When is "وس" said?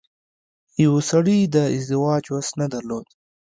2.35-2.49